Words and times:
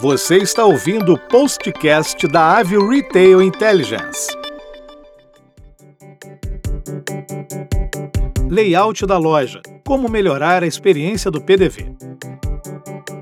Você 0.00 0.38
está 0.38 0.64
ouvindo 0.64 1.12
o 1.12 1.18
postcast 1.18 2.26
da 2.26 2.56
Avio 2.56 2.88
Retail 2.88 3.42
Intelligence. 3.42 4.34
Layout 8.48 9.04
da 9.04 9.18
loja. 9.18 9.60
Como 9.86 10.08
melhorar 10.08 10.62
a 10.62 10.66
experiência 10.66 11.30
do 11.30 11.42
PDV. 11.42 11.94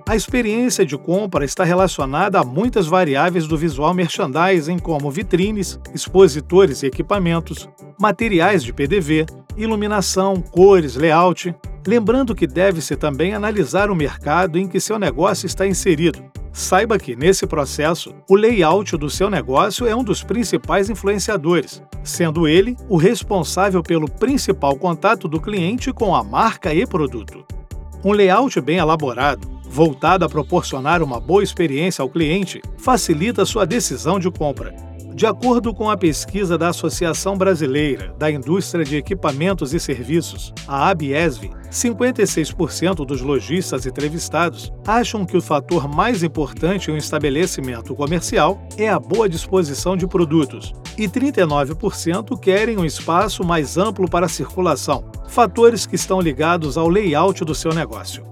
A 0.08 0.14
experiência 0.14 0.86
de 0.86 0.96
compra 0.96 1.44
está 1.44 1.64
relacionada 1.64 2.38
a 2.38 2.44
muitas 2.44 2.86
variáveis 2.86 3.48
do 3.48 3.58
visual 3.58 3.92
merchandising, 3.92 4.78
como 4.78 5.10
vitrines, 5.10 5.80
expositores 5.92 6.84
e 6.84 6.86
equipamentos, 6.86 7.68
materiais 8.00 8.62
de 8.62 8.72
PDV, 8.72 9.26
iluminação, 9.56 10.40
cores, 10.40 10.94
layout. 10.94 11.52
Lembrando 11.84 12.36
que 12.36 12.46
deve-se 12.46 12.94
também 12.94 13.34
analisar 13.34 13.90
o 13.90 13.96
mercado 13.96 14.60
em 14.60 14.68
que 14.68 14.78
seu 14.78 14.96
negócio 14.96 15.44
está 15.44 15.66
inserido. 15.66 16.22
Saiba 16.58 16.98
que, 16.98 17.14
nesse 17.14 17.46
processo, 17.46 18.12
o 18.28 18.34
layout 18.34 18.96
do 18.96 19.08
seu 19.08 19.30
negócio 19.30 19.86
é 19.86 19.94
um 19.94 20.02
dos 20.02 20.24
principais 20.24 20.90
influenciadores, 20.90 21.80
sendo 22.02 22.48
ele 22.48 22.76
o 22.88 22.96
responsável 22.96 23.80
pelo 23.80 24.10
principal 24.10 24.74
contato 24.74 25.28
do 25.28 25.40
cliente 25.40 25.92
com 25.92 26.16
a 26.16 26.24
marca 26.24 26.74
e 26.74 26.84
produto. 26.84 27.46
Um 28.04 28.10
layout 28.10 28.60
bem 28.60 28.78
elaborado 28.78 29.48
voltado 29.70 30.24
a 30.24 30.28
proporcionar 30.28 31.00
uma 31.00 31.20
boa 31.20 31.44
experiência 31.44 32.02
ao 32.02 32.08
cliente, 32.08 32.60
facilita 32.76 33.44
sua 33.44 33.64
decisão 33.64 34.18
de 34.18 34.28
compra. 34.28 34.87
De 35.14 35.26
acordo 35.26 35.74
com 35.74 35.90
a 35.90 35.96
pesquisa 35.96 36.56
da 36.56 36.68
Associação 36.68 37.36
Brasileira 37.36 38.14
da 38.18 38.30
Indústria 38.30 38.84
de 38.84 38.96
Equipamentos 38.96 39.74
e 39.74 39.80
Serviços, 39.80 40.52
a 40.66 40.88
ABESV, 40.90 41.50
56% 41.70 43.04
dos 43.04 43.20
lojistas 43.20 43.84
entrevistados 43.84 44.72
acham 44.86 45.26
que 45.26 45.36
o 45.36 45.42
fator 45.42 45.88
mais 45.88 46.22
importante 46.22 46.90
em 46.90 46.94
um 46.94 46.96
estabelecimento 46.96 47.94
comercial 47.94 48.60
é 48.76 48.88
a 48.88 48.98
boa 48.98 49.28
disposição 49.28 49.96
de 49.96 50.06
produtos, 50.06 50.72
e 50.96 51.08
39% 51.08 52.38
querem 52.38 52.78
um 52.78 52.84
espaço 52.84 53.44
mais 53.44 53.76
amplo 53.76 54.08
para 54.08 54.28
circulação, 54.28 55.04
fatores 55.28 55.86
que 55.86 55.96
estão 55.96 56.20
ligados 56.20 56.78
ao 56.78 56.88
layout 56.88 57.44
do 57.44 57.54
seu 57.54 57.72
negócio. 57.74 58.24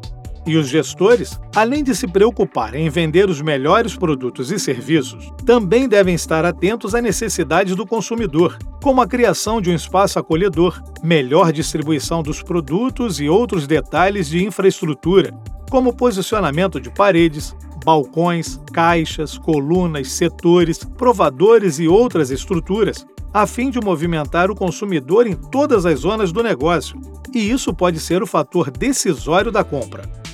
E 0.47 0.57
os 0.57 0.69
gestores, 0.69 1.41
além 1.57 1.83
de 1.83 1.93
se 1.93 2.07
preocuparem 2.07 2.87
em 2.87 2.89
vender 2.89 3.29
os 3.29 3.43
melhores 3.43 3.97
produtos 3.97 4.53
e 4.53 4.61
serviços, 4.61 5.33
também 5.45 5.89
devem 5.89 6.15
estar 6.15 6.45
atentos 6.45 6.95
à 6.95 7.03
necessidade 7.03 7.75
do 7.75 7.85
consumidor, 7.85 8.57
como 8.81 9.03
a 9.03 9.09
criação 9.09 9.61
de 9.61 9.71
um 9.71 9.75
espaço 9.75 10.21
acolhedor, 10.21 10.81
melhor 11.03 11.53
distribuição 11.53 12.23
dos 12.23 12.43
produtos 12.43 13.19
e 13.19 13.29
outros 13.29 13.67
detalhes 13.67 14.29
de 14.29 14.45
infraestrutura, 14.45 15.37
como 15.69 15.93
posicionamento 15.93 16.81
de 16.81 16.91
paredes, 16.91 17.53
balcões, 17.85 18.61
caixas, 18.73 19.37
colunas, 19.37 20.13
setores, 20.13 20.79
provadores 20.79 21.81
e 21.81 21.89
outras 21.89 22.31
estruturas, 22.31 23.05
a 23.35 23.49
fim 23.49 23.69
de 23.69 23.81
movimentar 23.81 24.49
o 24.49 24.55
consumidor 24.55 25.27
em 25.27 25.35
todas 25.35 25.85
as 25.85 26.01
zonas 26.01 26.31
do 26.31 26.41
negócio, 26.41 27.01
e 27.35 27.51
isso 27.51 27.75
pode 27.75 27.99
ser 27.99 28.23
o 28.23 28.27
fator 28.27 28.71
decisório 28.71 29.51
da 29.51 29.65
compra. 29.65 30.26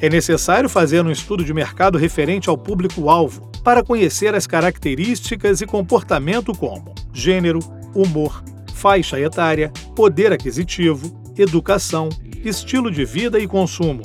É 0.00 0.08
necessário 0.08 0.68
fazer 0.68 1.04
um 1.04 1.10
estudo 1.10 1.44
de 1.44 1.52
mercado 1.52 1.98
referente 1.98 2.48
ao 2.48 2.56
público-alvo 2.56 3.50
para 3.64 3.82
conhecer 3.82 4.34
as 4.34 4.46
características 4.46 5.60
e 5.60 5.66
comportamento 5.66 6.54
como 6.54 6.94
gênero, 7.12 7.58
humor, 7.94 8.42
faixa 8.72 9.18
etária, 9.18 9.72
poder 9.96 10.32
aquisitivo, 10.32 11.20
educação, 11.36 12.08
estilo 12.44 12.92
de 12.92 13.04
vida 13.04 13.40
e 13.40 13.48
consumo. 13.48 14.02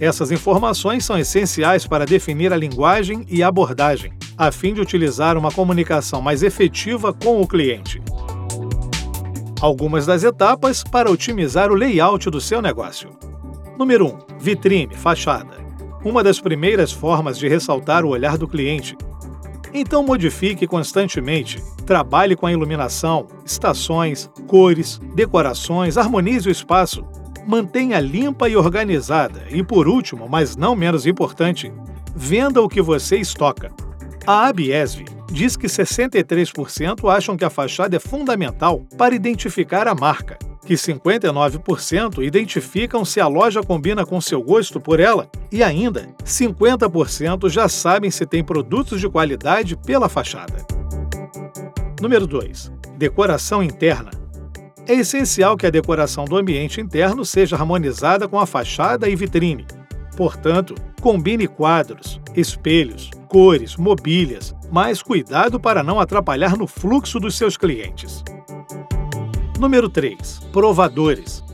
Essas 0.00 0.32
informações 0.32 1.04
são 1.04 1.18
essenciais 1.18 1.86
para 1.86 2.06
definir 2.06 2.52
a 2.52 2.56
linguagem 2.56 3.26
e 3.28 3.42
abordagem, 3.42 4.14
a 4.36 4.50
fim 4.50 4.72
de 4.72 4.80
utilizar 4.80 5.36
uma 5.36 5.52
comunicação 5.52 6.22
mais 6.22 6.42
efetiva 6.42 7.12
com 7.12 7.40
o 7.40 7.46
cliente. 7.46 8.02
Algumas 9.60 10.06
das 10.06 10.24
etapas 10.24 10.82
para 10.82 11.10
otimizar 11.10 11.70
o 11.70 11.74
layout 11.74 12.28
do 12.30 12.40
seu 12.40 12.60
negócio. 12.60 13.33
Número 13.78 14.06
1. 14.06 14.38
Vitrine, 14.38 14.94
fachada. 14.94 15.56
Uma 16.04 16.22
das 16.22 16.38
primeiras 16.38 16.92
formas 16.92 17.36
de 17.36 17.48
ressaltar 17.48 18.04
o 18.04 18.10
olhar 18.10 18.38
do 18.38 18.46
cliente. 18.46 18.96
Então 19.72 20.04
modifique 20.04 20.66
constantemente. 20.66 21.60
Trabalhe 21.84 22.36
com 22.36 22.46
a 22.46 22.52
iluminação, 22.52 23.26
estações, 23.44 24.30
cores, 24.46 25.00
decorações, 25.14 25.98
harmonize 25.98 26.48
o 26.48 26.52
espaço. 26.52 27.04
Mantenha 27.46 27.98
limpa 27.98 28.48
e 28.48 28.56
organizada. 28.56 29.44
E 29.50 29.62
por 29.62 29.88
último, 29.88 30.28
mas 30.28 30.56
não 30.56 30.76
menos 30.76 31.04
importante, 31.04 31.72
venda 32.14 32.62
o 32.62 32.68
que 32.68 32.80
você 32.80 33.16
estoca. 33.16 33.72
A 34.24 34.46
Abiesv 34.46 35.04
diz 35.32 35.56
que 35.56 35.66
63% 35.66 37.12
acham 37.12 37.36
que 37.36 37.44
a 37.44 37.50
fachada 37.50 37.96
é 37.96 38.00
fundamental 38.00 38.86
para 38.96 39.16
identificar 39.16 39.88
a 39.88 39.94
marca 39.94 40.38
que 40.64 40.74
59% 40.74 42.22
identificam 42.24 43.04
se 43.04 43.20
a 43.20 43.26
loja 43.26 43.62
combina 43.62 44.04
com 44.04 44.20
seu 44.20 44.42
gosto 44.42 44.80
por 44.80 44.98
ela 44.98 45.28
e 45.52 45.62
ainda 45.62 46.08
50% 46.24 47.48
já 47.48 47.68
sabem 47.68 48.10
se 48.10 48.26
tem 48.26 48.42
produtos 48.42 49.00
de 49.00 49.08
qualidade 49.08 49.76
pela 49.76 50.08
fachada. 50.08 50.64
Número 52.00 52.26
2. 52.26 52.72
Decoração 52.96 53.62
interna. 53.62 54.10
É 54.86 54.94
essencial 54.94 55.56
que 55.56 55.66
a 55.66 55.70
decoração 55.70 56.24
do 56.24 56.36
ambiente 56.36 56.80
interno 56.80 57.24
seja 57.24 57.56
harmonizada 57.56 58.28
com 58.28 58.38
a 58.38 58.46
fachada 58.46 59.08
e 59.08 59.16
vitrine. 59.16 59.66
Portanto, 60.16 60.74
combine 61.00 61.46
quadros, 61.46 62.20
espelhos, 62.34 63.10
cores, 63.28 63.76
mobílias, 63.76 64.54
mas 64.70 65.02
cuidado 65.02 65.58
para 65.58 65.82
não 65.82 65.98
atrapalhar 65.98 66.56
no 66.56 66.66
fluxo 66.66 67.18
dos 67.18 67.36
seus 67.36 67.56
clientes. 67.56 68.22
Número 69.58 69.88
3. 69.88 70.40
Provadores. 70.52 71.44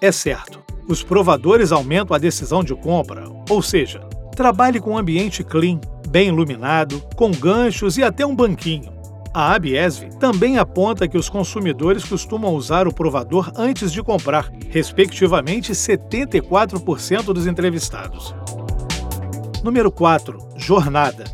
É 0.00 0.10
certo, 0.10 0.60
os 0.88 1.02
provadores 1.02 1.70
aumentam 1.70 2.14
a 2.14 2.18
decisão 2.18 2.62
de 2.62 2.74
compra, 2.74 3.24
ou 3.48 3.62
seja, 3.62 4.00
trabalhe 4.34 4.80
com 4.80 4.92
um 4.92 4.98
ambiente 4.98 5.44
clean, 5.44 5.80
bem 6.08 6.28
iluminado, 6.28 7.00
com 7.14 7.30
ganchos 7.30 7.96
e 7.98 8.02
até 8.02 8.26
um 8.26 8.34
banquinho. 8.34 8.92
A 9.32 9.54
Abiesv 9.54 10.08
também 10.18 10.58
aponta 10.58 11.06
que 11.06 11.16
os 11.16 11.28
consumidores 11.28 12.04
costumam 12.04 12.52
usar 12.54 12.88
o 12.88 12.94
provador 12.94 13.52
antes 13.54 13.92
de 13.92 14.02
comprar, 14.02 14.50
respectivamente 14.70 15.72
74% 15.72 17.32
dos 17.32 17.46
entrevistados. 17.46 18.34
Número 19.62 19.92
4. 19.92 20.48
Jornada. 20.56 21.24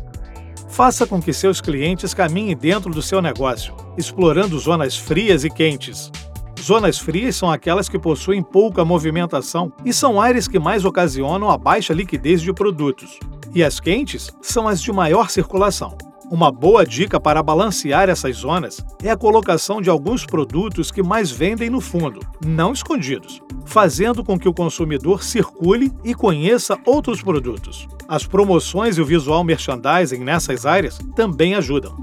Faça 0.73 1.05
com 1.05 1.21
que 1.21 1.31
seus 1.31 1.61
clientes 1.61 2.15
caminhem 2.15 2.57
dentro 2.57 2.89
do 2.89 2.99
seu 2.99 3.21
negócio, 3.21 3.75
explorando 3.95 4.57
zonas 4.57 4.97
frias 4.97 5.43
e 5.43 5.49
quentes. 5.49 6.11
Zonas 6.59 6.97
frias 6.97 7.35
são 7.35 7.51
aquelas 7.51 7.87
que 7.87 7.99
possuem 7.99 8.41
pouca 8.41 8.83
movimentação 8.83 9.71
e 9.85 9.93
são 9.93 10.19
áreas 10.19 10.47
que 10.47 10.57
mais 10.57 10.83
ocasionam 10.83 11.51
a 11.51 11.59
baixa 11.59 11.93
liquidez 11.93 12.41
de 12.41 12.51
produtos. 12.51 13.19
E 13.53 13.63
as 13.63 13.79
quentes 13.79 14.31
são 14.41 14.67
as 14.67 14.81
de 14.81 14.91
maior 14.91 15.29
circulação. 15.29 15.95
Uma 16.33 16.51
boa 16.51 16.83
dica 16.83 17.19
para 17.19 17.43
balancear 17.43 18.09
essas 18.09 18.37
zonas 18.37 18.83
é 19.03 19.11
a 19.11 19.15
colocação 19.15 19.79
de 19.79 19.87
alguns 19.87 20.25
produtos 20.25 20.89
que 20.89 21.03
mais 21.03 21.29
vendem 21.29 21.69
no 21.69 21.79
fundo, 21.79 22.21
não 22.43 22.73
escondidos, 22.73 23.39
fazendo 23.67 24.23
com 24.23 24.39
que 24.39 24.49
o 24.49 24.53
consumidor 24.53 25.23
circule 25.23 25.91
e 26.03 26.15
conheça 26.15 26.75
outros 26.87 27.21
produtos. 27.21 27.87
As 28.07 28.25
promoções 28.25 28.97
e 28.97 29.01
o 29.01 29.05
visual 29.05 29.43
merchandising 29.43 30.23
nessas 30.23 30.65
áreas 30.65 30.97
também 31.15 31.53
ajudam. 31.53 31.95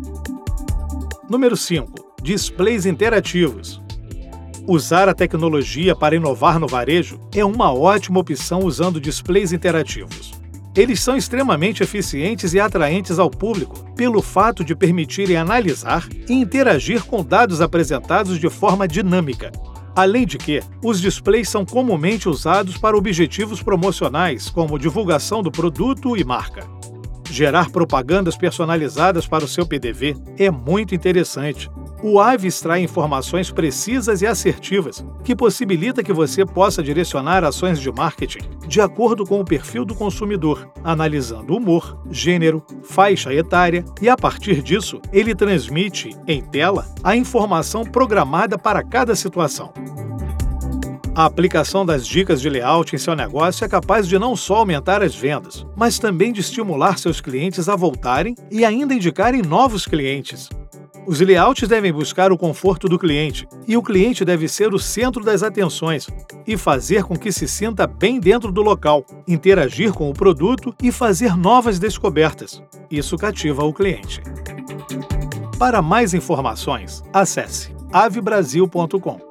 Número 1.29 1.57
5. 1.57 1.93
Displays 2.23 2.87
interativos. 2.87 3.83
Usar 4.65 5.09
a 5.09 5.15
tecnologia 5.15 5.97
para 5.97 6.15
inovar 6.15 6.61
no 6.61 6.69
varejo 6.69 7.19
é 7.35 7.45
uma 7.45 7.73
ótima 7.73 8.21
opção 8.21 8.61
usando 8.61 9.01
displays 9.01 9.53
interativos. 9.53 10.30
Eles 10.81 11.03
são 11.03 11.15
extremamente 11.15 11.83
eficientes 11.83 12.55
e 12.55 12.59
atraentes 12.59 13.19
ao 13.19 13.29
público 13.29 13.85
pelo 13.95 14.23
fato 14.23 14.65
de 14.65 14.75
permitirem 14.75 15.37
analisar 15.37 16.09
e 16.27 16.33
interagir 16.33 17.05
com 17.05 17.23
dados 17.23 17.61
apresentados 17.61 18.39
de 18.39 18.49
forma 18.49 18.89
dinâmica. 18.89 19.53
Além 19.95 20.27
de 20.27 20.39
que, 20.39 20.63
os 20.83 20.99
displays 20.99 21.51
são 21.51 21.67
comumente 21.67 22.31
usados 22.31 22.79
para 22.79 22.97
objetivos 22.97 23.63
promocionais, 23.63 24.49
como 24.49 24.79
divulgação 24.79 25.43
do 25.43 25.53
produto 25.53 26.17
e 26.17 26.25
marca. 26.25 26.67
Gerar 27.31 27.69
propagandas 27.69 28.35
personalizadas 28.35 29.27
para 29.27 29.45
o 29.45 29.49
seu 29.49 29.67
PDV 29.67 30.17
é 30.39 30.51
muito 30.51 30.95
interessante, 30.95 31.69
o 32.03 32.21
AVE 32.21 32.49
extrai 32.49 32.83
informações 32.83 33.51
precisas 33.51 34.23
e 34.23 34.27
assertivas, 34.27 35.05
que 35.23 35.37
possibilita 35.37 36.03
que 36.03 36.13
você 36.13 36.47
possa 36.47 36.83
direcionar 36.83 37.45
ações 37.45 37.79
de 37.81 37.91
marketing 37.93 38.61
de 38.67 38.81
acordo 38.81 39.27
com 39.27 39.41
o 39.41 39.45
perfil 39.45 39.85
do 39.85 39.97
consumidor, 39.97 40.71
analisando 40.85 41.57
humor, 41.57 42.01
gênero, 42.09 42.65
faixa 42.85 43.35
etária 43.35 43.85
e, 44.01 44.09
a 44.09 44.17
partir 44.17 44.63
disso, 44.63 45.01
ele 45.13 45.35
transmite, 45.35 46.17
em 46.27 46.41
tela, 46.41 46.87
a 47.03 47.17
informação 47.17 47.85
programada 47.85 48.57
para 48.57 48.85
cada 48.85 49.17
situação. 49.17 49.73
A 51.13 51.25
aplicação 51.25 51.85
das 51.85 52.07
dicas 52.07 52.41
de 52.41 52.49
layout 52.49 52.95
em 52.95 52.99
seu 52.99 53.17
negócio 53.17 53.65
é 53.65 53.69
capaz 53.69 54.07
de 54.07 54.19
não 54.19 54.37
só 54.37 54.59
aumentar 54.59 55.03
as 55.03 55.15
vendas, 55.17 55.67
mas 55.77 55.99
também 55.99 56.33
de 56.33 56.41
estimular 56.41 56.97
seus 56.97 57.21
clientes 57.21 57.69
a 57.69 57.75
voltarem 57.75 58.37
e 58.51 58.65
ainda 58.65 58.95
indicarem 58.95 59.43
novos 59.43 59.85
clientes. 59.85 60.49
Os 61.11 61.19
layouts 61.19 61.69
devem 61.69 61.93
buscar 61.93 62.31
o 62.31 62.39
conforto 62.39 62.89
do 62.89 62.97
cliente, 62.97 63.45
e 63.67 63.77
o 63.77 63.83
cliente 63.83 64.25
deve 64.25 64.47
ser 64.47 64.73
o 64.73 64.79
centro 64.79 65.25
das 65.25 65.43
atenções 65.43 66.07
e 66.47 66.57
fazer 66.57 67.03
com 67.03 67.19
que 67.19 67.33
se 67.33 67.49
sinta 67.49 67.85
bem 67.85 68.21
dentro 68.21 68.53
do 68.53 68.63
local, 68.63 69.05
interagir 69.27 69.93
com 69.93 70.09
o 70.09 70.15
produto 70.15 70.73
e 70.81 70.93
fazer 70.93 71.37
novas 71.37 71.81
descobertas. 71.81 72.63
Isso 72.89 73.17
cativa 73.17 73.65
o 73.65 73.73
cliente. 73.73 74.23
Para 75.59 75.83
mais 75.83 76.15
informações, 76.15 77.03
acesse 77.13 77.75
avebrasil.com. 77.93 79.30